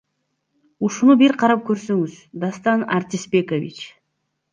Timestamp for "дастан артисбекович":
2.45-3.83